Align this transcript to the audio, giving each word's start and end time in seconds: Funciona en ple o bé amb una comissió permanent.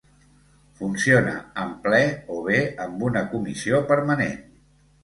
Funciona 0.79 1.35
en 1.65 1.75
ple 1.85 2.01
o 2.37 2.41
bé 2.49 2.65
amb 2.87 3.07
una 3.11 3.25
comissió 3.37 3.87
permanent. 3.95 4.39